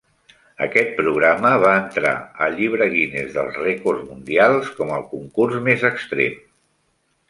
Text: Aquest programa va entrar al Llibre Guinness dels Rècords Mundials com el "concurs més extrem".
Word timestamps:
Aquest 0.67 0.95
programa 0.99 1.51
va 1.65 1.73
entrar 1.81 2.15
al 2.47 2.57
Llibre 2.61 2.89
Guinness 2.95 3.31
dels 3.39 3.63
Rècords 3.67 4.11
Mundials 4.11 4.75
com 4.81 4.99
el 5.01 5.09
"concurs 5.17 5.65
més 5.71 5.91
extrem". 5.97 6.47